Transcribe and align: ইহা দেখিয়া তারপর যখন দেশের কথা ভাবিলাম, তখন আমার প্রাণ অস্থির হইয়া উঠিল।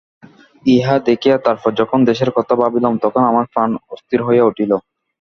ইহা 0.65 0.95
দেখিয়া 1.07 1.35
তারপর 1.45 1.71
যখন 1.79 1.99
দেশের 2.09 2.29
কথা 2.37 2.53
ভাবিলাম, 2.61 2.93
তখন 3.03 3.21
আমার 3.25 3.45
প্রাণ 3.53 3.69
অস্থির 3.93 4.19
হইয়া 4.23 4.47
উঠিল। 4.49 4.71